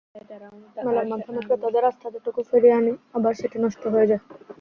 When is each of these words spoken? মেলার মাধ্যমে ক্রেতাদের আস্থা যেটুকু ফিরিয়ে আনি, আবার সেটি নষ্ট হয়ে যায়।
মেলার 0.85 1.07
মাধ্যমে 1.11 1.41
ক্রেতাদের 1.47 1.83
আস্থা 1.89 2.07
যেটুকু 2.15 2.39
ফিরিয়ে 2.49 2.77
আনি, 2.79 2.93
আবার 3.17 3.33
সেটি 3.41 3.57
নষ্ট 3.65 3.83
হয়ে 3.93 4.09
যায়। 4.09 4.21